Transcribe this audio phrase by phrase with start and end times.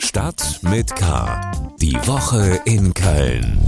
[0.00, 1.40] Stadt mit K.
[1.80, 3.58] Die Woche in Köln.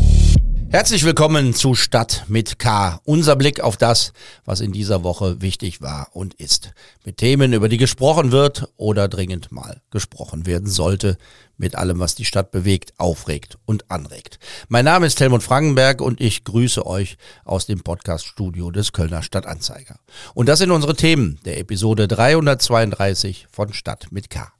[0.70, 3.00] Herzlich willkommen zu Stadt mit K.
[3.04, 4.12] Unser Blick auf das,
[4.44, 6.72] was in dieser Woche wichtig war und ist.
[7.04, 11.16] Mit Themen, über die gesprochen wird oder dringend mal gesprochen werden sollte.
[11.56, 14.38] Mit allem, was die Stadt bewegt, aufregt und anregt.
[14.68, 20.00] Mein Name ist Helmut Frankenberg und ich grüße euch aus dem Podcaststudio des Kölner Stadtanzeiger.
[20.34, 24.52] Und das sind unsere Themen der Episode 332 von Stadt mit K.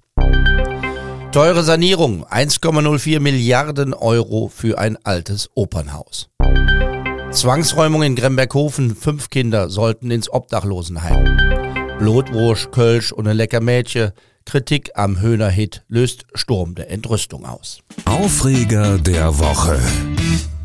[1.37, 6.31] Teure Sanierung, 1,04 Milliarden Euro für ein altes Opernhaus.
[7.31, 11.36] Zwangsräumung in Gremberghofen, fünf Kinder sollten ins Obdachlosenheim.
[11.99, 14.13] Blutwurst, Kölsch und ein lecker Mädchen.
[14.46, 17.80] Kritik am Höhner-Hit löst Sturm der Entrüstung aus.
[18.07, 19.79] Aufreger der Woche.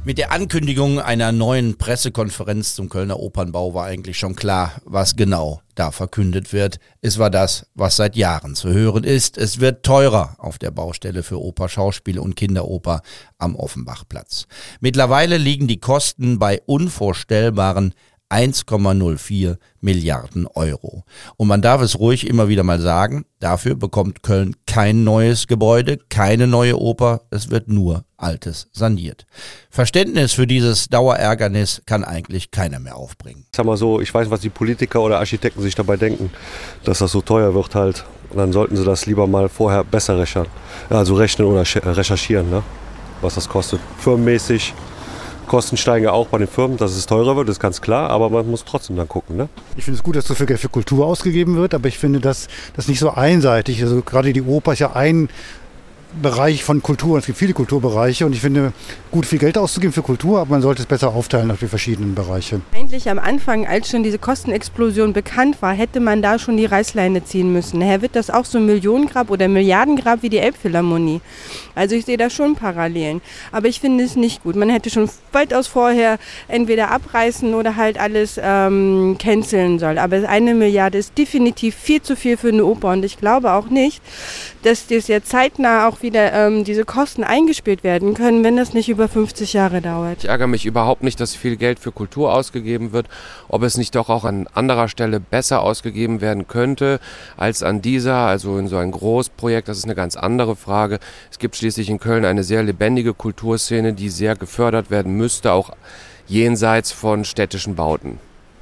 [0.04, 5.62] Mit der Ankündigung einer neuen Pressekonferenz zum Kölner Opernbau war eigentlich schon klar, was genau
[5.76, 6.80] da verkündet wird.
[7.02, 9.38] Es war das, was seit Jahren zu hören ist.
[9.38, 13.04] Es wird teurer auf der Baustelle für Oper, Schauspiel und Kinderoper
[13.38, 14.48] am Offenbachplatz.
[14.80, 17.94] Mittlerweile liegen die Kosten bei unvorstellbaren
[18.32, 21.04] 1,04 Milliarden Euro.
[21.38, 25.98] Und man darf es ruhig immer wieder mal sagen, dafür bekommt Köln kein neues Gebäude,
[26.10, 29.26] keine neue Oper, es wird nur altes saniert.
[29.70, 33.46] Verständnis für dieses Dauerärgernis kann eigentlich keiner mehr aufbringen.
[33.56, 36.32] Sag mal so, ich weiß, was die Politiker oder Architekten sich dabei denken,
[36.84, 38.06] dass das so teuer wird halt.
[38.30, 40.46] Und dann sollten sie das lieber mal vorher besser rechnen,
[40.90, 42.64] also rechnen oder recherchieren, ne?
[43.22, 43.82] was das kostet.
[44.00, 44.74] Firmenmäßig
[45.52, 48.30] Kosten steigen ja auch bei den Firmen, dass es teurer wird, ist ganz klar, aber
[48.30, 49.36] man muss trotzdem dann gucken.
[49.36, 49.50] Ne?
[49.76, 52.22] Ich finde es gut, dass so viel Geld für Kultur ausgegeben wird, aber ich finde
[52.22, 53.84] das, das nicht so einseitig.
[53.84, 55.28] Also gerade die Oper ist ja ein
[56.22, 57.18] Bereich von Kultur.
[57.18, 58.74] Es gibt viele Kulturbereiche und ich finde,
[59.12, 62.16] gut viel Geld auszugeben für Kultur, aber man sollte es besser aufteilen auf die verschiedenen
[62.16, 62.62] Bereiche.
[62.74, 67.24] Eigentlich am Anfang, als schon diese Kostenexplosion bekannt war, hätte man da schon die Reißleine
[67.24, 67.80] ziehen müssen.
[67.80, 71.22] Daher wird das auch so ein Millionengrab oder Milliardengrab wie die Elbphilharmonie.
[71.76, 73.22] Also ich sehe da schon Parallelen.
[73.52, 74.56] Aber ich finde es nicht gut.
[74.56, 79.98] Man hätte schon weitaus vorher entweder abreißen oder halt alles ähm, canceln sollen.
[79.98, 83.70] Aber eine Milliarde ist definitiv viel zu viel für eine Oper und ich glaube auch
[83.70, 84.02] nicht,
[84.64, 88.90] dass das jetzt zeitnah auch wieder ähm, diese Kosten eingespielt werden können, wenn das nicht
[88.90, 90.24] über 50 Jahre dauert.
[90.24, 93.08] Ich ärgere mich überhaupt nicht, dass viel Geld für Kultur ausgegeben wird,
[93.48, 97.00] ob es nicht doch auch an anderer Stelle besser ausgegeben werden könnte
[97.38, 101.00] als an dieser, also in so ein Großprojekt, das ist eine ganz andere Frage.
[101.30, 105.72] Es gibt schließlich in Köln eine sehr lebendige Kulturszene, die sehr gefördert werden müsste, auch
[106.28, 108.20] jenseits von städtischen Bauten.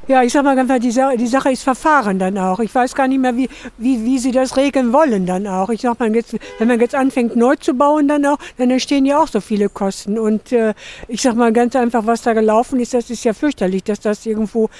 [0.09, 2.59] Ja, ich sag mal ganz die, Sache, die Sache ist Verfahren dann auch.
[2.61, 3.47] Ich weiß gar nicht mehr, wie,
[3.77, 5.69] wie, wie sie das regeln wollen dann auch.
[5.69, 9.05] Ich sag mal jetzt, wenn man jetzt anfängt neu zu bauen dann auch, dann entstehen
[9.05, 10.17] ja auch so viele Kosten.
[10.17, 10.73] Und äh,
[11.07, 14.25] ich sag mal ganz einfach, was da gelaufen ist, das ist ja fürchterlich, dass das
[14.25, 14.71] irgendwo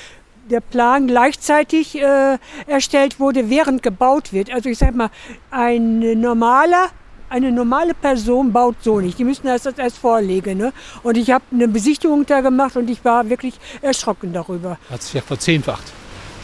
[0.50, 4.52] der Plan gleichzeitig äh, erstellt wurde, während gebaut wird.
[4.52, 5.12] Also ich sag mal,
[5.52, 6.88] ein normaler
[7.30, 9.20] eine normale Person baut so nicht.
[9.20, 10.58] Die müssen das erst vorlegen.
[10.58, 10.74] Ne?
[11.04, 14.78] Und ich habe eine Besichtigung da gemacht und ich war wirklich erschrocken darüber.
[14.90, 15.92] Hat sich ja verzehnfacht,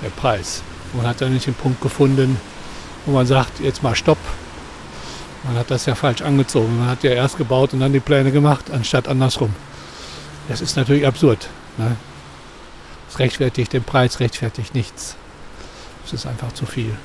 [0.03, 0.62] der Preis.
[0.94, 2.40] Man hat dann nicht den Punkt gefunden,
[3.06, 4.18] wo man sagt, jetzt mal Stopp.
[5.44, 6.79] Man hat das ja falsch angezogen.
[6.79, 9.53] Man hat ja erst gebaut und dann die Pläne gemacht, anstatt andersrum.
[10.47, 11.50] Das ist natürlich absurd.
[11.78, 11.95] Ne?
[13.07, 15.16] Das rechtfertigt den Preis, rechtfertigt nichts.
[16.03, 16.95] Das ist einfach zu viel.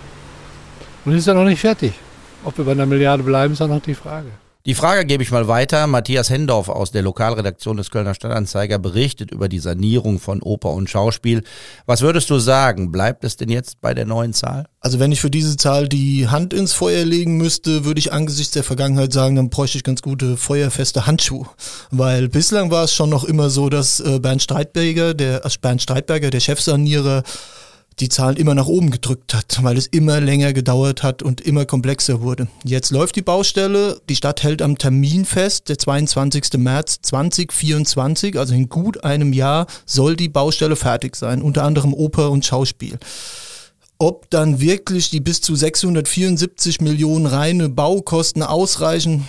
[1.04, 1.94] Und es ist ja noch nicht fertig.
[2.44, 4.28] Ob wir bei einer Milliarde bleiben, ist auch noch die Frage.
[4.66, 5.86] Die Frage gebe ich mal weiter.
[5.86, 10.90] Matthias Hendorf aus der Lokalredaktion des Kölner Stadtanzeiger berichtet über die Sanierung von Oper und
[10.90, 11.42] Schauspiel.
[11.86, 12.92] Was würdest du sagen?
[12.92, 14.66] Bleibt es denn jetzt bei der neuen Zahl?
[14.80, 18.52] Also wenn ich für diese Zahl die Hand ins Feuer legen müsste, würde ich angesichts
[18.52, 21.46] der Vergangenheit sagen, dann bräuchte ich ganz gute feuerfeste Handschuhe.
[21.90, 25.80] Weil bislang war es schon noch immer so, dass äh, Bernd Streitberger, der, also Bernd
[25.80, 27.22] Streitberger, der Chefsanierer,
[28.00, 31.66] die Zahlen immer nach oben gedrückt hat, weil es immer länger gedauert hat und immer
[31.66, 32.49] komplexer wurde.
[32.65, 36.55] Jetzt läuft die Baustelle, die Stadt hält am Termin fest, der 22.
[36.59, 42.31] März 2024, also in gut einem Jahr soll die Baustelle fertig sein, unter anderem Oper
[42.31, 42.99] und Schauspiel.
[43.99, 49.29] Ob dann wirklich die bis zu 674 Millionen reine Baukosten ausreichen,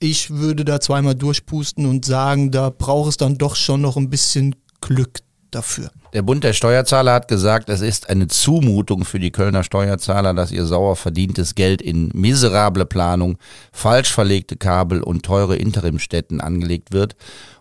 [0.00, 4.10] ich würde da zweimal durchpusten und sagen, da braucht es dann doch schon noch ein
[4.10, 5.90] bisschen Glück dafür.
[6.12, 10.52] Der Bund der Steuerzahler hat gesagt, es ist eine Zumutung für die Kölner Steuerzahler, dass
[10.52, 13.38] ihr sauer verdientes Geld in miserable Planung,
[13.72, 17.16] falsch verlegte Kabel und teure Interimstätten angelegt wird.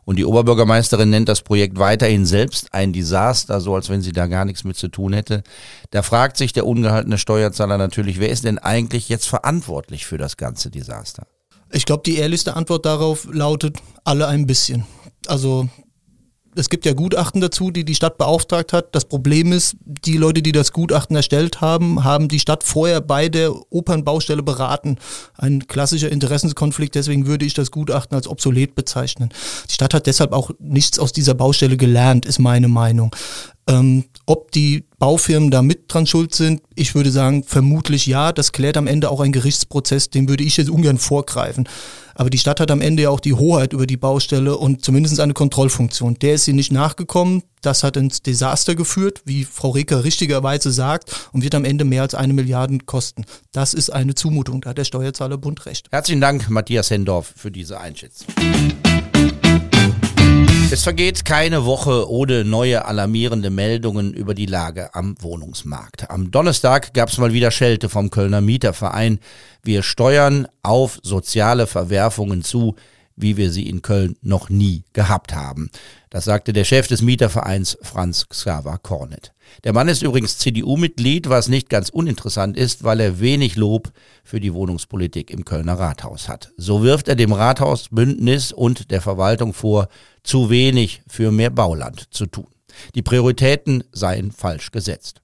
[0.06, 4.28] Und die Oberbürgermeisterin nennt das Projekt weiterhin selbst ein Desaster, so als wenn sie da
[4.28, 5.44] gar nichts mit zu tun hätte.
[5.92, 10.38] Da fragt sich der ungehaltene Steuerzahler natürlich, wer ist denn eigentlich jetzt verantwortlich für das
[10.38, 11.28] ganze Desaster?
[11.72, 14.86] Ich glaube, die ehrlichste Antwort darauf lautet alle ein bisschen.
[15.28, 15.68] Also
[16.58, 18.94] es gibt ja Gutachten dazu, die die Stadt beauftragt hat.
[18.94, 23.30] Das Problem ist, die Leute, die das Gutachten erstellt haben, haben die Stadt vorher bei
[23.30, 24.98] der Opernbaustelle beraten.
[25.36, 29.30] Ein klassischer Interessenskonflikt, deswegen würde ich das Gutachten als obsolet bezeichnen.
[29.70, 33.16] Die Stadt hat deshalb auch nichts aus dieser Baustelle gelernt, ist meine Meinung.
[33.68, 38.32] Ähm, ob die Baufirmen da mit dran schuld sind, ich würde sagen, vermutlich ja.
[38.32, 41.68] Das klärt am Ende auch ein Gerichtsprozess, den würde ich jetzt ungern vorgreifen.
[42.16, 45.20] Aber die Stadt hat am Ende ja auch die Hoheit über die Baustelle und zumindest
[45.20, 46.16] eine Kontrollfunktion.
[46.16, 47.44] Der ist sie nicht nachgekommen.
[47.62, 52.02] Das hat ins Desaster geführt, wie Frau Reker richtigerweise sagt, und wird am Ende mehr
[52.02, 53.24] als eine Milliarde kosten.
[53.52, 54.62] Das ist eine Zumutung.
[54.62, 55.88] Da hat der Steuerzahlerbund recht.
[55.92, 58.28] Herzlichen Dank, Matthias Hendorf, für diese Einschätzung.
[60.70, 66.10] Es vergeht keine Woche ohne neue alarmierende Meldungen über die Lage am Wohnungsmarkt.
[66.10, 69.20] Am Donnerstag gab es mal wieder Schelte vom Kölner Mieterverein.
[69.64, 72.76] Wir steuern auf soziale Verwerfungen zu,
[73.18, 75.70] wie wir sie in Köln noch nie gehabt haben.
[76.10, 79.34] Das sagte der Chef des Mietervereins Franz Xaver Kornet.
[79.64, 83.92] Der Mann ist übrigens CDU-Mitglied, was nicht ganz uninteressant ist, weil er wenig Lob
[84.24, 86.54] für die Wohnungspolitik im Kölner Rathaus hat.
[86.58, 89.90] So wirft er dem Rathausbündnis und der Verwaltung vor,
[90.24, 92.48] zu wenig für mehr Bauland zu tun.
[92.96, 95.22] Die Prioritäten seien falsch gesetzt.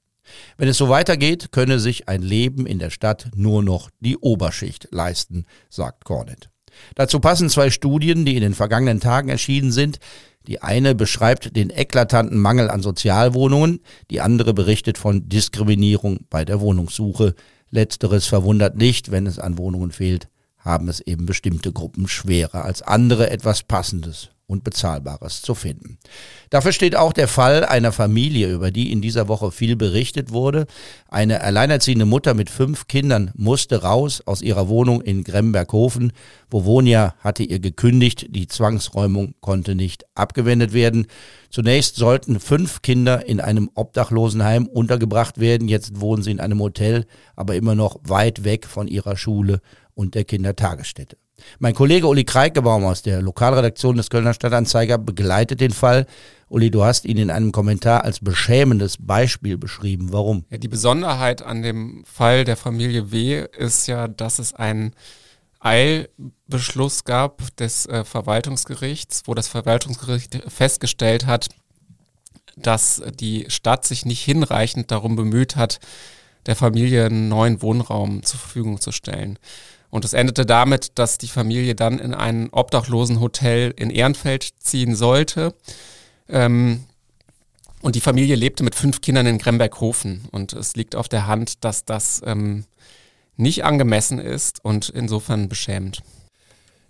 [0.57, 4.87] Wenn es so weitergeht, könne sich ein Leben in der Stadt nur noch die Oberschicht
[4.91, 6.52] leisten, sagt Cornet.
[6.95, 9.99] Dazu passen zwei Studien, die in den vergangenen Tagen erschienen sind.
[10.47, 13.79] Die eine beschreibt den eklatanten Mangel an Sozialwohnungen,
[14.11, 17.35] die andere berichtet von Diskriminierung bei der Wohnungssuche.
[17.69, 20.27] Letzteres verwundert nicht, wenn es an Wohnungen fehlt,
[20.57, 25.97] haben es eben bestimmte Gruppen schwerer als andere etwas Passendes und Bezahlbares zu finden.
[26.51, 30.67] Dafür steht auch der Fall einer Familie, über die in dieser Woche viel berichtet wurde.
[31.09, 36.13] Eine alleinerziehende Mutter mit fünf Kindern musste raus aus ihrer Wohnung in Gremberghofen.
[36.51, 41.07] Bewohner hatte ihr gekündigt, die Zwangsräumung konnte nicht abgewendet werden.
[41.49, 45.67] Zunächst sollten fünf Kinder in einem Obdachlosenheim untergebracht werden.
[45.67, 49.59] Jetzt wohnen sie in einem Hotel, aber immer noch weit weg von ihrer Schule
[49.95, 51.17] und der Kindertagesstätte.
[51.59, 56.05] Mein Kollege Uli Kreikebaum aus der Lokalredaktion des Kölner Stadtanzeiger begleitet den Fall.
[56.49, 60.13] Uli, du hast ihn in einem Kommentar als beschämendes Beispiel beschrieben.
[60.13, 60.45] Warum?
[60.49, 63.45] Ja, die Besonderheit an dem Fall der Familie W.
[63.57, 64.93] ist ja, dass es einen
[65.59, 71.49] Eilbeschluss gab des äh, Verwaltungsgerichts, wo das Verwaltungsgericht festgestellt hat,
[72.55, 75.79] dass die Stadt sich nicht hinreichend darum bemüht hat,
[76.45, 79.39] der Familie einen neuen Wohnraum zur Verfügung zu stellen.
[79.93, 85.53] Und es endete damit, dass die Familie dann in ein Obdachlosenhotel in Ehrenfeld ziehen sollte.
[86.27, 86.85] Ähm,
[87.83, 90.27] und die Familie lebte mit fünf Kindern in Gremberghofen.
[90.31, 92.65] Und es liegt auf der Hand, dass das ähm,
[93.37, 96.01] nicht angemessen ist und insofern beschämt.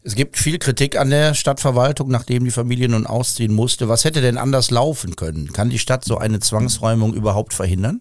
[0.04, 3.90] Es gibt viel Kritik an der Stadtverwaltung, nachdem die Familie nun ausziehen musste.
[3.90, 5.52] Was hätte denn anders laufen können?
[5.52, 8.00] Kann die Stadt so eine Zwangsräumung überhaupt verhindern?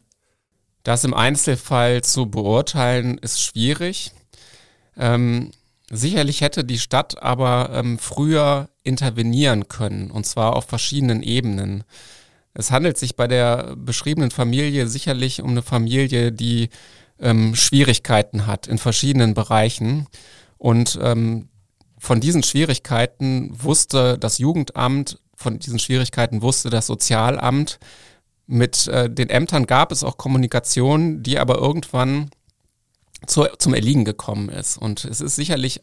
[0.84, 4.12] Das im Einzelfall zu beurteilen, ist schwierig.
[4.96, 5.50] Ähm,
[5.90, 11.84] sicherlich hätte die Stadt aber ähm, früher intervenieren können, und zwar auf verschiedenen Ebenen.
[12.54, 16.68] Es handelt sich bei der beschriebenen Familie sicherlich um eine Familie, die
[17.18, 20.06] ähm, Schwierigkeiten hat in verschiedenen Bereichen.
[20.58, 21.48] Und ähm,
[21.98, 27.78] von diesen Schwierigkeiten wusste das Jugendamt, von diesen Schwierigkeiten wusste das Sozialamt.
[28.46, 32.30] Mit äh, den Ämtern gab es auch Kommunikation, die aber irgendwann
[33.26, 34.76] zu, zum Erliegen gekommen ist.
[34.76, 35.82] Und es ist sicherlich,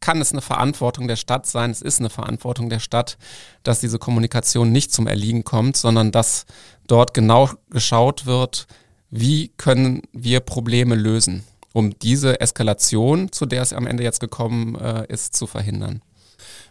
[0.00, 3.18] kann es eine Verantwortung der Stadt sein, es ist eine Verantwortung der Stadt,
[3.62, 6.44] dass diese Kommunikation nicht zum Erliegen kommt, sondern dass
[6.86, 8.66] dort genau geschaut wird,
[9.10, 14.74] wie können wir Probleme lösen, um diese Eskalation, zu der es am Ende jetzt gekommen
[14.74, 16.02] äh, ist, zu verhindern.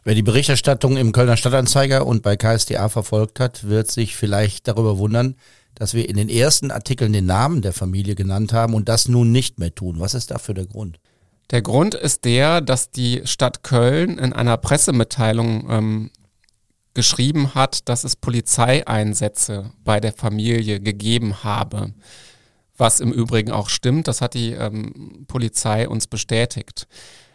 [0.04, 4.98] Wer die Berichterstattung im Kölner Stadtanzeiger und bei KSDA verfolgt hat, wird sich vielleicht darüber
[4.98, 5.36] wundern,
[5.76, 9.32] dass wir in den ersten Artikeln den Namen der Familie genannt haben und das nun
[9.32, 10.00] nicht mehr tun.
[10.00, 11.00] Was ist dafür der Grund?
[11.52, 16.12] Der Grund ist der, dass die Stadt Köln in einer Pressemitteilung ähm,
[16.94, 21.94] geschrieben hat, dass es Polizeieinsätze bei der Familie gegeben habe.
[22.78, 26.88] Was im Übrigen auch stimmt, das hat die ähm, Polizei uns bestätigt.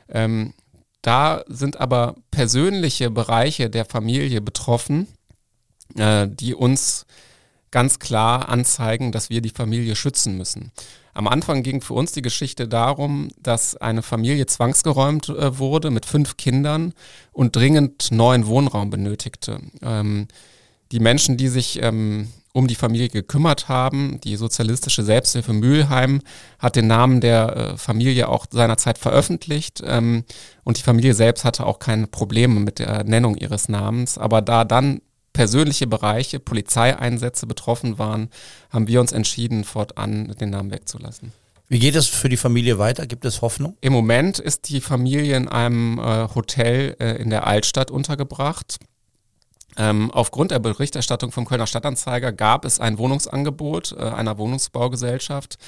[0.09, 0.55] Ähm,
[1.03, 5.07] da sind aber persönliche Bereiche der Familie betroffen,
[5.95, 7.07] äh, die uns
[7.77, 10.73] ganz klar anzeigen, dass wir die Familie schützen müssen.
[11.13, 16.07] Am Anfang ging für uns die Geschichte darum, dass eine Familie zwangsgeräumt äh, wurde mit
[16.07, 16.95] fünf Kindern
[17.33, 19.61] und dringend neuen Wohnraum benötigte.
[19.83, 20.27] Ähm,
[20.91, 24.19] die Menschen, die sich ähm, um die Familie gekümmert haben.
[24.25, 26.23] Die sozialistische Selbsthilfe Mülheim
[26.59, 30.25] hat den Namen der äh, Familie auch seinerzeit veröffentlicht ähm,
[30.65, 34.17] und die Familie selbst hatte auch keine Probleme mit der Nennung ihres Namens.
[34.17, 35.03] Aber da dann
[35.37, 38.31] persönliche Bereiche, Polizeieinsätze betroffen waren,
[38.71, 41.31] haben wir uns entschieden, fortan den Namen wegzulassen.
[41.69, 43.07] Wie geht es für die Familie weiter?
[43.07, 43.77] Gibt es Hoffnung?
[43.83, 48.79] Im Moment ist die Familie in einem äh, Hotel äh, in der Altstadt untergebracht.
[49.77, 55.59] Ähm, aufgrund der Berichterstattung vom Kölner Stadtanzeiger gab es ein Wohnungsangebot äh, einer Wohnungsbaugesellschaft,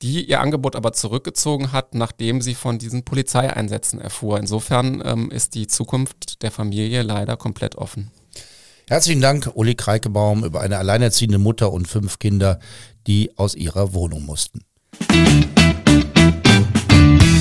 [0.00, 4.38] die ihr Angebot aber zurückgezogen hat, nachdem sie von diesen Polizeieinsätzen erfuhr.
[4.38, 8.10] Insofern ähm, ist die Zukunft der Familie leider komplett offen.
[8.86, 12.58] Herzlichen Dank, Uli Kreikebaum, über eine alleinerziehende Mutter und fünf Kinder,
[13.06, 14.60] die aus ihrer Wohnung mussten.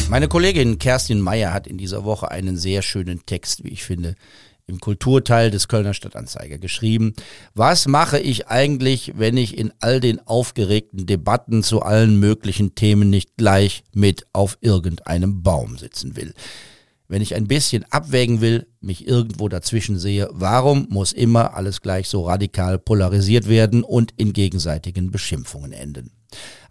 [0.07, 4.15] Meine Kollegin Kerstin Meyer hat in dieser Woche einen sehr schönen Text, wie ich finde,
[4.67, 7.13] im Kulturteil des Kölner Stadtanzeiger geschrieben.
[7.53, 13.09] Was mache ich eigentlich, wenn ich in all den aufgeregten Debatten zu allen möglichen Themen
[13.09, 16.33] nicht gleich mit auf irgendeinem Baum sitzen will?
[17.13, 22.09] Wenn ich ein bisschen abwägen will, mich irgendwo dazwischen sehe, warum muss immer alles gleich
[22.09, 26.09] so radikal polarisiert werden und in gegenseitigen Beschimpfungen enden?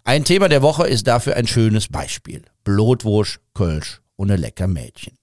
[0.03, 2.41] Ein Thema der Woche ist dafür ein schönes Beispiel.
[2.65, 5.13] Blutwurst, Kölsch und ein lecker Mädchen.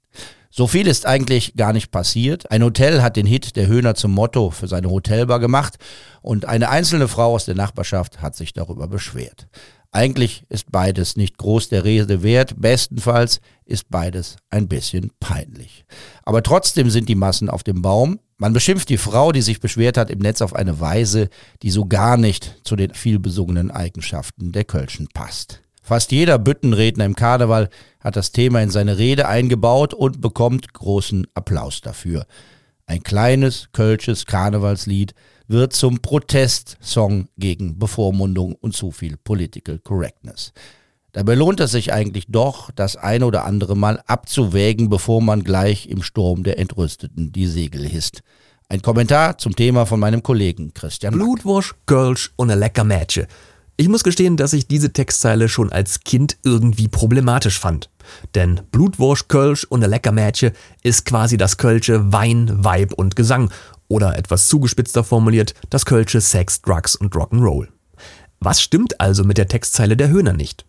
[0.52, 2.50] So viel ist eigentlich gar nicht passiert.
[2.50, 5.78] Ein Hotel hat den Hit der Höhner zum Motto für seine Hotelbar gemacht
[6.22, 9.46] und eine einzelne Frau aus der Nachbarschaft hat sich darüber beschwert.
[9.92, 15.84] Eigentlich ist beides nicht groß der Rede wert, bestenfalls ist beides ein bisschen peinlich.
[16.24, 18.18] Aber trotzdem sind die Massen auf dem Baum.
[18.36, 21.28] Man beschimpft die Frau, die sich beschwert hat, im Netz auf eine Weise,
[21.62, 25.60] die so gar nicht zu den vielbesungenen Eigenschaften der Kölschen passt.
[25.90, 27.68] Fast jeder Büttenredner im Karneval
[27.98, 32.26] hat das Thema in seine Rede eingebaut und bekommt großen Applaus dafür.
[32.86, 35.16] Ein kleines kölsches Karnevalslied
[35.48, 40.52] wird zum Protestsong gegen Bevormundung und zu viel Political Correctness.
[41.10, 45.88] Dabei lohnt es sich eigentlich doch, das ein oder andere Mal abzuwägen, bevor man gleich
[45.88, 48.22] im Sturm der Entrüsteten die Segel hisst.
[48.68, 53.26] Ein Kommentar zum Thema von meinem Kollegen Christian Blutwurst, Girls und eine lecker Mädchen.
[53.80, 57.88] Ich muss gestehen, dass ich diese Textzeile schon als Kind irgendwie problematisch fand.
[58.34, 63.50] Denn Blutwurst, Kölsch und eine lecker Mädchen ist quasi das Kölsche Wein, Weib und Gesang.
[63.88, 67.68] Oder etwas zugespitzter formuliert, das Kölsche Sex, Drugs und Rock'n'Roll.
[68.38, 70.66] Was stimmt also mit der Textzeile der Höhner nicht?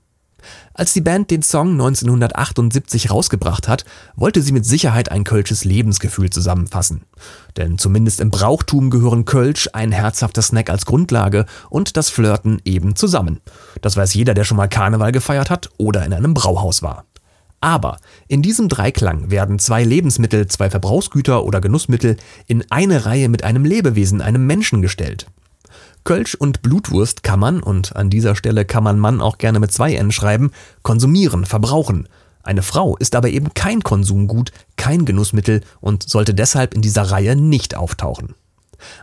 [0.74, 6.30] Als die Band den Song 1978 rausgebracht hat, wollte sie mit Sicherheit ein kölsches Lebensgefühl
[6.30, 7.04] zusammenfassen.
[7.58, 12.96] Denn zumindest im Brauchtum gehören Kölsch, ein herzhafter Snack als Grundlage und das Flirten eben
[12.96, 13.42] zusammen.
[13.82, 17.06] Das weiß jeder, der schon mal Karneval gefeiert hat oder in einem Brauhaus war.
[17.62, 22.18] Aber in diesem Dreiklang werden zwei Lebensmittel, zwei Verbrauchsgüter oder Genussmittel
[22.48, 25.28] in eine Reihe mit einem Lebewesen, einem Menschen gestellt.
[26.04, 29.72] Kölsch und Blutwurst kann man, und an dieser Stelle kann man Mann auch gerne mit
[29.72, 32.08] zwei N schreiben, konsumieren, verbrauchen.
[32.44, 37.36] Eine Frau ist aber eben kein Konsumgut, kein Genussmittel und sollte deshalb in dieser Reihe
[37.36, 38.34] nicht auftauchen.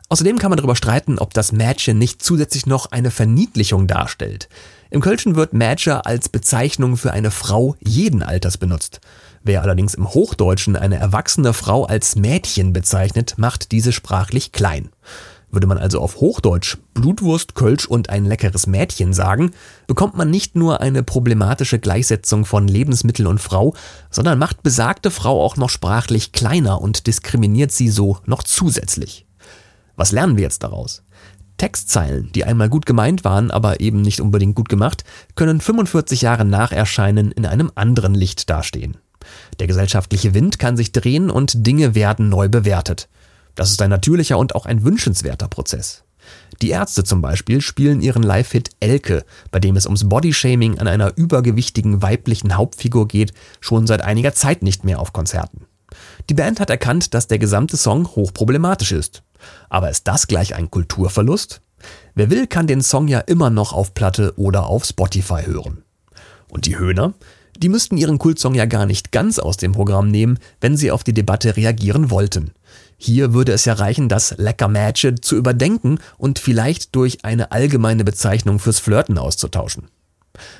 [0.09, 4.49] Außerdem kann man darüber streiten, ob das Mädchen nicht zusätzlich noch eine Verniedlichung darstellt.
[4.91, 9.01] Im Kölschen wird Mädchen als Bezeichnung für eine Frau jeden Alters benutzt.
[9.45, 14.89] Wer allerdings im Hochdeutschen eine erwachsene Frau als Mädchen bezeichnet, macht diese sprachlich klein.
[15.51, 19.53] Würde man also auf Hochdeutsch Blutwurst, Kölsch und ein leckeres Mädchen sagen,
[19.87, 23.75] bekommt man nicht nur eine problematische Gleichsetzung von Lebensmittel und Frau,
[24.11, 29.27] sondern macht besagte Frau auch noch sprachlich kleiner und diskriminiert sie so noch zusätzlich.
[29.97, 31.03] Was lernen wir jetzt daraus?
[31.57, 36.45] Textzeilen, die einmal gut gemeint waren, aber eben nicht unbedingt gut gemacht, können 45 Jahre
[36.45, 38.97] nach Erscheinen in einem anderen Licht dastehen.
[39.59, 43.09] Der gesellschaftliche Wind kann sich drehen und Dinge werden neu bewertet.
[43.55, 46.05] Das ist ein natürlicher und auch ein wünschenswerter Prozess.
[46.61, 51.17] Die Ärzte zum Beispiel spielen ihren Live-Hit Elke, bei dem es ums Bodyshaming an einer
[51.17, 55.67] übergewichtigen weiblichen Hauptfigur geht, schon seit einiger Zeit nicht mehr auf Konzerten.
[56.29, 59.23] Die Band hat erkannt, dass der gesamte Song hochproblematisch ist.
[59.69, 61.61] Aber ist das gleich ein Kulturverlust?
[62.15, 65.85] Wer will, kann den Song ja immer noch auf Platte oder auf Spotify hören.
[66.49, 67.15] Und die Höhner?
[67.57, 71.05] Die müssten ihren Kultsong ja gar nicht ganz aus dem Programm nehmen, wenn sie auf
[71.05, 72.53] die Debatte reagieren wollten.
[73.01, 78.03] Hier würde es ja reichen, das Lecker Matche zu überdenken und vielleicht durch eine allgemeine
[78.05, 79.85] Bezeichnung fürs Flirten auszutauschen.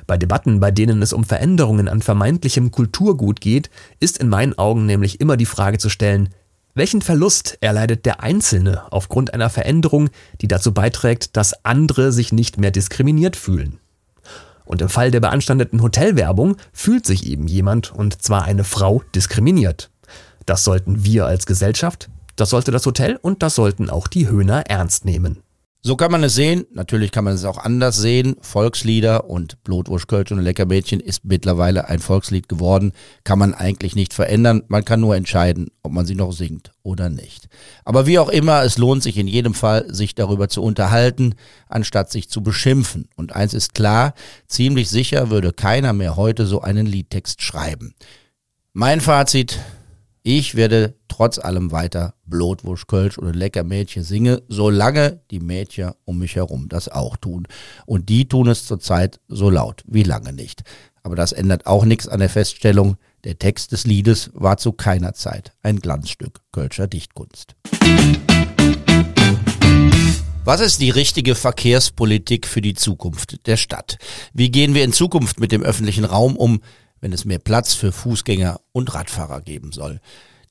[0.07, 4.87] Bei Debatten, bei denen es um Veränderungen an vermeintlichem Kulturgut geht, ist in meinen Augen
[4.87, 6.31] nämlich immer die Frage zu stellen,
[6.75, 12.57] welchen Verlust erleidet der Einzelne aufgrund einer Veränderung, die dazu beiträgt, dass andere sich nicht
[12.57, 13.81] mehr diskriminiert fühlen?
[14.65, 19.91] Und im Fall der beanstandeten Hotelwerbung fühlt sich eben jemand, und zwar eine Frau, diskriminiert.
[20.47, 24.63] Das sollten wir als Gesellschaft, das sollte das Hotel und das sollten auch die Höhner
[24.69, 25.43] ernst nehmen.
[25.81, 26.67] So kann man es sehen.
[26.73, 28.37] Natürlich kann man es auch anders sehen.
[28.41, 32.93] Volkslieder und Blutwurst, und Leckermädchen ist mittlerweile ein Volkslied geworden.
[33.23, 34.65] Kann man eigentlich nicht verändern.
[34.67, 37.49] Man kann nur entscheiden, ob man sie noch singt oder nicht.
[37.85, 41.37] Aber wie auch immer, es lohnt sich in jedem Fall, sich darüber zu unterhalten,
[41.69, 43.09] anstatt sich zu beschimpfen.
[43.15, 44.15] Und eins ist klar,
[44.49, 47.95] ziemlich sicher würde keiner mehr heute so einen Liedtext schreiben.
[48.73, 49.61] Mein Fazit,
[50.23, 56.19] ich werde trotz allem weiter Blutwurst, Kölsch oder Lecker Mädchen singe, solange die Mädchen um
[56.19, 57.47] mich herum das auch tun.
[57.87, 60.63] Und die tun es zurzeit so laut wie lange nicht.
[61.03, 65.15] Aber das ändert auch nichts an der Feststellung, der Text des Liedes war zu keiner
[65.15, 67.57] Zeit ein Glanzstück Kölscher Dichtkunst.
[70.45, 73.99] Was ist die richtige Verkehrspolitik für die Zukunft der Stadt?
[74.33, 76.63] Wie gehen wir in Zukunft mit dem öffentlichen Raum um?
[77.01, 80.01] Wenn es mehr Platz für Fußgänger und Radfahrer geben soll.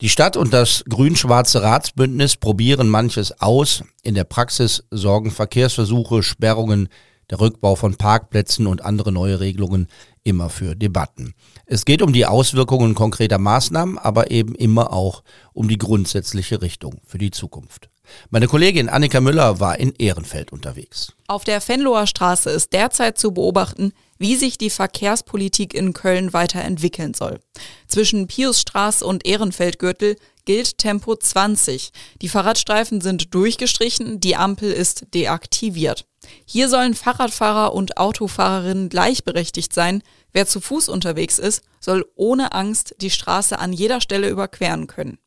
[0.02, 3.84] Die Stadt und das grün-schwarze Ratsbündnis probieren manches aus.
[4.04, 6.90] In der Praxis sorgen Verkehrsversuche, Sperrungen,
[7.30, 9.88] der Rückbau von Parkplätzen und andere neue Regelungen
[10.24, 11.34] immer für Debatten.
[11.66, 15.24] Es geht um die Auswirkungen konkreter Maßnahmen, aber eben immer auch
[15.54, 17.90] um die grundsätzliche Richtung für die Zukunft.
[18.30, 21.14] Meine Kollegin Annika Müller war in Ehrenfeld unterwegs.
[21.28, 27.14] Auf der Venloer Straße ist derzeit zu beobachten, wie sich die Verkehrspolitik in Köln weiterentwickeln
[27.14, 27.40] soll.
[27.88, 31.92] Zwischen Piusstraße und Ehrenfeldgürtel gilt Tempo 20.
[32.22, 36.06] Die Fahrradstreifen sind durchgestrichen, die Ampel ist deaktiviert.
[36.46, 40.02] Hier sollen Fahrradfahrer und Autofahrerinnen gleichberechtigt sein.
[40.32, 45.20] Wer zu Fuß unterwegs ist, soll ohne Angst die Straße an jeder Stelle überqueren können.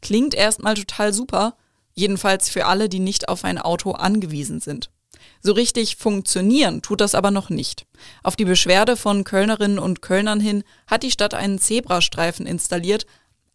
[0.00, 1.56] Klingt erstmal total super,
[1.94, 4.90] jedenfalls für alle, die nicht auf ein Auto angewiesen sind.
[5.40, 7.86] So richtig funktionieren tut das aber noch nicht.
[8.22, 13.06] Auf die Beschwerde von Kölnerinnen und Kölnern hin hat die Stadt einen Zebrastreifen installiert.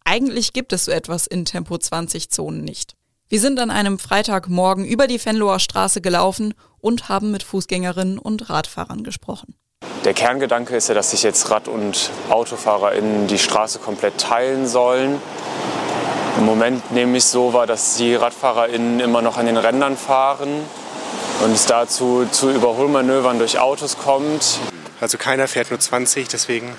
[0.04, 2.94] Eigentlich gibt es so etwas in Tempo 20 Zonen nicht.
[3.30, 8.48] Wir sind an einem Freitagmorgen über die Venloer Straße gelaufen und haben mit Fußgängerinnen und
[8.48, 9.54] Radfahrern gesprochen.
[10.04, 15.20] Der Kerngedanke ist ja, dass sich jetzt Rad- und AutofahrerInnen die Straße komplett teilen sollen.
[16.38, 20.48] Im Moment nehme ich so wahr, dass die RadfahrerInnen immer noch an den Rändern fahren
[21.40, 24.58] und es dazu zu Überholmanövern durch Autos kommt.
[25.00, 26.74] Also keiner fährt nur 20, deswegen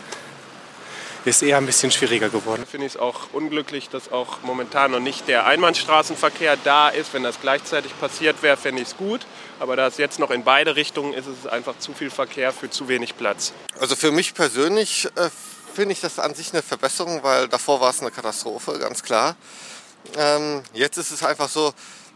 [1.25, 2.65] ist eher ein bisschen schwieriger geworden.
[2.69, 7.13] Finde ich es auch unglücklich, dass auch momentan noch nicht der Einbahnstraßenverkehr da ist.
[7.13, 9.21] Wenn das gleichzeitig passiert wäre, fände ich es gut.
[9.59, 12.51] Aber da es jetzt noch in beide Richtungen ist, ist es einfach zu viel Verkehr
[12.51, 13.53] für zu wenig Platz.
[13.79, 15.29] Also für mich persönlich äh,
[15.73, 19.35] finde ich das an sich eine Verbesserung, weil davor war es eine Katastrophe, ganz klar.
[20.17, 21.73] Ähm, jetzt ist es einfach so,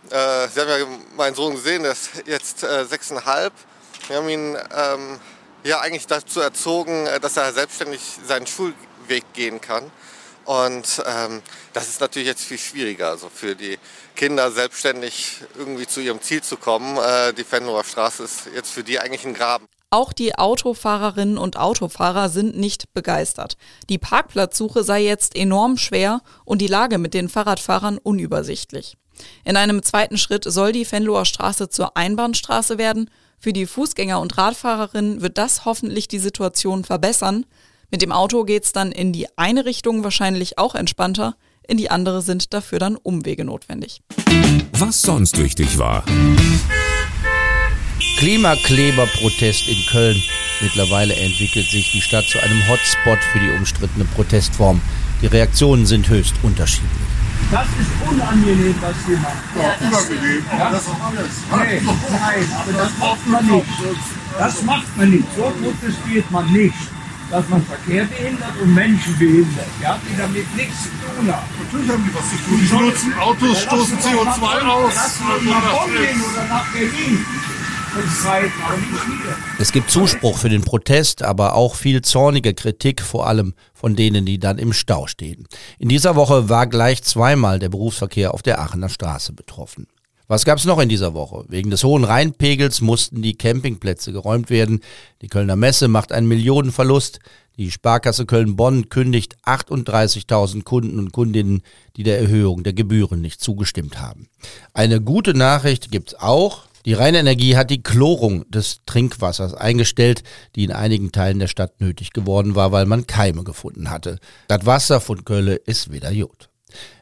[0.10, 0.86] äh, Sie haben ja
[1.16, 3.54] meinen Sohn gesehen, der ist jetzt äh, sechseinhalb.
[4.08, 5.20] Wir haben ihn ähm,
[5.64, 9.92] ja eigentlich dazu erzogen, äh, dass er selbstständig seinen Schulweg gehen kann.
[10.46, 13.78] Und ähm, das ist natürlich jetzt viel schwieriger, also für die
[14.16, 16.98] Kinder selbstständig irgendwie zu ihrem Ziel zu kommen.
[16.98, 19.68] Äh, die Fenloher Straße ist jetzt für die eigentlich ein Graben.
[19.90, 23.58] Auch die Autofahrerinnen und Autofahrer sind nicht begeistert.
[23.90, 28.98] Die Parkplatzsuche sei jetzt enorm schwer und die Lage mit den Fahrradfahrern unübersichtlich.
[29.44, 33.10] In einem zweiten Schritt soll die Venloer Straße zur Einbahnstraße werden.
[33.40, 37.46] Für die Fußgänger und Radfahrerinnen wird das hoffentlich die Situation verbessern.
[37.92, 41.36] Mit dem Auto geht's dann in die eine Richtung wahrscheinlich auch entspannter,
[41.68, 44.02] in die andere sind dafür dann Umwege notwendig.
[44.74, 46.04] Was sonst wichtig war.
[48.18, 50.22] Klimakleberprotest in Köln.
[50.62, 54.82] Mittlerweile entwickelt sich die Stadt zu einem Hotspot für die umstrittene Protestform.
[55.22, 56.90] Die Reaktionen sind höchst unterschiedlich.
[57.52, 59.38] Das ist unangenehm, was Sie machen.
[59.56, 61.32] Ja, unangenehm, aber das ist doch alles.
[61.52, 63.66] Nee, nein, aber das macht man nicht.
[64.40, 65.28] Das macht man nicht.
[65.36, 66.76] So protestiert man nicht.
[67.30, 69.68] Dass man Verkehr behindert und Menschen behindert.
[69.82, 71.48] Ja, die damit nichts zu tun haben.
[71.64, 72.60] Natürlich haben die was zu tun.
[72.60, 74.94] Die nutzen Autos, stoßen CO2 aus.
[74.96, 77.26] Lass mal nach Bonn gehen oder nach Berlin.
[79.60, 84.26] Es gibt Zuspruch für den Protest, aber auch viel zornige Kritik, vor allem von denen,
[84.26, 85.46] die dann im Stau stehen.
[85.78, 89.88] In dieser Woche war gleich zweimal der Berufsverkehr auf der Aachener Straße betroffen.
[90.30, 91.44] Was gab es noch in dieser Woche?
[91.50, 94.80] Wegen des hohen Rheinpegels mussten die Campingplätze geräumt werden.
[95.22, 97.20] Die Kölner Messe macht einen Millionenverlust.
[97.58, 101.62] Die Sparkasse Köln-Bonn kündigt 38.000 Kunden und Kundinnen,
[101.98, 104.30] die der Erhöhung der Gebühren nicht zugestimmt haben.
[104.74, 106.68] Eine gute Nachricht gibt's auch.
[106.86, 110.24] Die Rheinenergie hat die Chlorung des Trinkwassers eingestellt,
[110.56, 114.20] die in einigen Teilen der Stadt nötig geworden war, weil man Keime gefunden hatte.
[114.48, 116.50] Das Wasser von Kölle ist wieder Jod.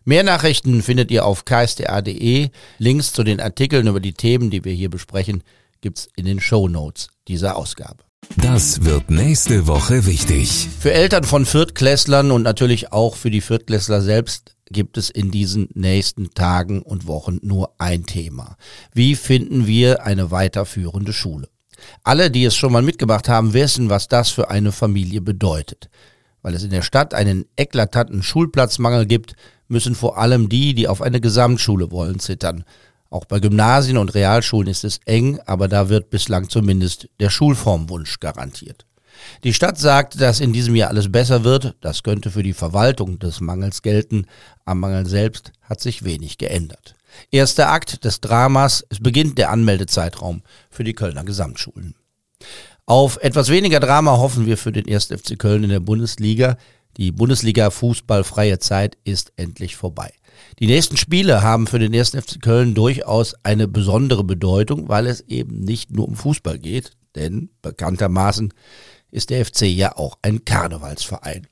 [0.04, 2.50] Mehr Nachrichten findet ihr auf ksda.de.
[2.78, 5.44] Links zu den Artikeln über die Themen, die wir hier besprechen,
[5.82, 8.04] gibt's in den Show Notes dieser Ausgabe.
[8.38, 10.70] Das wird nächste Woche wichtig.
[10.80, 15.68] Für Eltern von Viertklässlern und natürlich auch für die Viertklässler selbst gibt es in diesen
[15.74, 18.56] nächsten Tagen und Wochen nur ein Thema.
[18.94, 21.50] Wie finden wir eine weiterführende Schule?
[22.04, 25.90] Alle, die es schon mal mitgemacht haben, wissen, was das für eine Familie bedeutet.
[26.42, 29.36] Weil es in der Stadt einen eklatanten Schulplatzmangel gibt,
[29.68, 32.64] müssen vor allem die, die auf eine Gesamtschule wollen, zittern.
[33.12, 38.22] Auch bei Gymnasien und Realschulen ist es eng, aber da wird bislang zumindest der Schulformwunsch
[38.22, 38.86] garantiert.
[39.44, 41.76] Die Stadt sagt, dass in diesem Jahr alles besser wird.
[41.82, 44.26] Das könnte für die Verwaltung des Mangels gelten.
[44.64, 46.96] Am Mangel selbst hat sich wenig geändert.
[47.32, 48.86] Erster Akt des Dramas.
[48.90, 51.96] Es beginnt der Anmeldezeitraum für die Kölner Gesamtschulen.
[52.86, 55.08] Auf etwas weniger Drama hoffen wir für den 1.
[55.08, 56.58] FC Köln in der Bundesliga.
[56.96, 60.14] Die Bundesliga Fußballfreie Zeit ist endlich vorbei.
[60.60, 62.12] Die nächsten Spiele haben für den 1.
[62.12, 67.50] FC Köln durchaus eine besondere Bedeutung, weil es eben nicht nur um Fußball geht, denn
[67.62, 68.54] bekanntermaßen
[69.12, 71.48] ist der FC ja auch ein Karnevalsverein.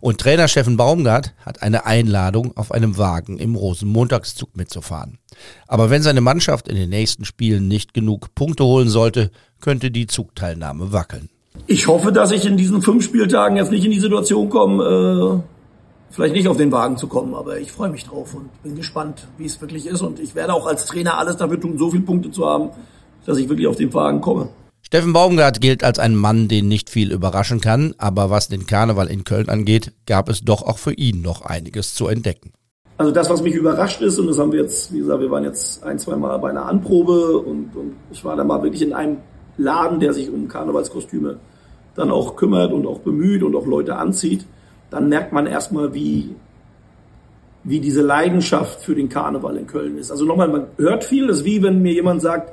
[0.00, 5.18] Und Trainer Steffen Baumgart hat eine Einladung, auf einem Wagen im Rosenmontagszug mitzufahren.
[5.66, 10.06] Aber wenn seine Mannschaft in den nächsten Spielen nicht genug Punkte holen sollte, könnte die
[10.06, 11.28] Zugteilnahme wackeln.
[11.66, 15.53] Ich hoffe, dass ich in diesen fünf Spieltagen jetzt nicht in die Situation komme, äh
[16.14, 19.26] vielleicht nicht auf den Wagen zu kommen, aber ich freue mich drauf und bin gespannt,
[19.36, 20.00] wie es wirklich ist.
[20.00, 22.70] Und ich werde auch als Trainer alles dafür tun, so viele Punkte zu haben,
[23.26, 24.48] dass ich wirklich auf den Wagen komme.
[24.82, 29.08] Steffen Baumgart gilt als ein Mann, den nicht viel überraschen kann, aber was den Karneval
[29.08, 32.52] in Köln angeht, gab es doch auch für ihn noch einiges zu entdecken.
[32.96, 35.42] Also das, was mich überrascht ist, und das haben wir jetzt, wie gesagt, wir waren
[35.42, 38.92] jetzt ein, zwei Mal bei einer Anprobe und, und ich war da mal wirklich in
[38.92, 39.16] einem
[39.56, 41.38] Laden, der sich um Karnevalskostüme
[41.96, 44.46] dann auch kümmert und auch bemüht und auch Leute anzieht
[44.94, 46.36] dann merkt man erstmal, wie,
[47.64, 50.12] wie diese Leidenschaft für den Karneval in Köln ist.
[50.12, 52.52] Also nochmal, man hört viel, das ist wie wenn mir jemand sagt,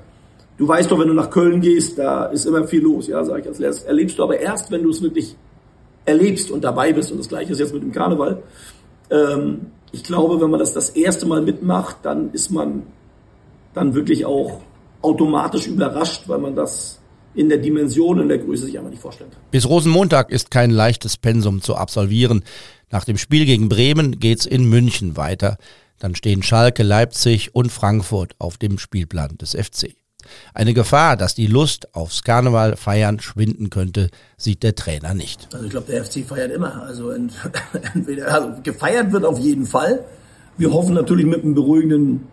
[0.58, 3.06] du weißt doch, wenn du nach Köln gehst, da ist immer viel los.
[3.06, 3.86] Ja, sage ich als letztes.
[3.86, 5.36] Erlebst du aber erst, wenn du es wirklich
[6.06, 7.12] erlebst und dabei bist.
[7.12, 8.42] Und das gleiche ist jetzt mit dem Karneval.
[9.12, 12.82] Ähm, ich glaube, wenn man das das erste Mal mitmacht, dann ist man
[13.76, 14.62] dann wirklich auch
[15.04, 17.01] automatisch überrascht, weil man das
[17.34, 19.42] in der Dimension, in der Größe sich einfach nicht vorstellen kann.
[19.52, 22.44] Bis Rosenmontag ist kein leichtes Pensum zu absolvieren.
[22.90, 25.58] Nach dem Spiel gegen Bremen geht's in München weiter.
[26.00, 29.96] Dann stehen Schalke, Leipzig und Frankfurt auf dem Spielplan des FC.
[30.54, 35.48] Eine Gefahr, dass die Lust aufs Karneval feiern schwinden könnte, sieht der Trainer nicht.
[35.54, 36.84] Also ich glaube, der FC feiert immer.
[36.84, 37.12] Also
[37.94, 40.04] entweder also gefeiert wird auf jeden Fall.
[40.58, 42.28] Wir hoffen natürlich mit einem beruhigenden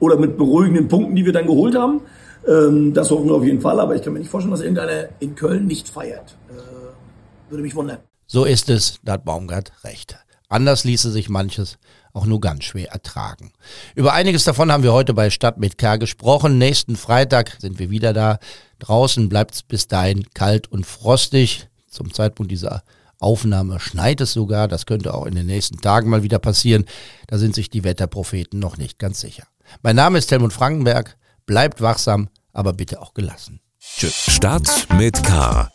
[0.00, 2.00] oder mit beruhigenden Punkten, die wir dann geholt haben.
[2.46, 5.08] Ähm, das hoffen wir auf jeden Fall, aber ich kann mir nicht vorstellen, dass irgendeiner
[5.20, 6.36] in Köln nicht feiert.
[6.48, 7.98] Äh, würde mich wundern.
[8.26, 10.16] So ist es, da hat Baumgart recht.
[10.48, 11.78] Anders ließe sich manches
[12.12, 13.52] auch nur ganz schwer ertragen.
[13.94, 16.56] Über einiges davon haben wir heute bei Stadt mit K gesprochen.
[16.56, 18.38] Nächsten Freitag sind wir wieder da.
[18.78, 21.68] Draußen bleibt es bis dahin kalt und frostig.
[21.88, 22.82] Zum Zeitpunkt dieser
[23.18, 24.66] Aufnahme schneit es sogar.
[24.66, 26.86] Das könnte auch in den nächsten Tagen mal wieder passieren.
[27.26, 29.44] Da sind sich die Wetterpropheten noch nicht ganz sicher.
[29.82, 31.16] Mein Name ist Helmut Frankenberg.
[31.46, 33.60] Bleibt wachsam, aber bitte auch gelassen.
[33.78, 34.26] Tschüss.
[34.28, 35.70] Stadt mit K.